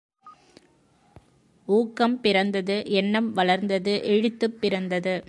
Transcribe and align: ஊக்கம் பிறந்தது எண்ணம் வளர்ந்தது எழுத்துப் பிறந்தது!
ஊக்கம் 1.67 2.17
பிறந்தது 2.21 2.77
எண்ணம் 2.91 3.31
வளர்ந்தது 3.33 4.03
எழுத்துப் 4.05 4.57
பிறந்தது! 4.61 5.15